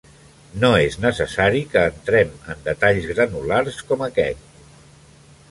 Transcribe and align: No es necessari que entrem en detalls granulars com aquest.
No 0.61 0.69
es 0.85 0.95
necessari 1.03 1.61
que 1.73 1.83
entrem 1.89 2.33
en 2.55 2.65
detalls 2.69 3.07
granulars 3.13 3.79
com 3.93 4.05
aquest. 4.09 4.59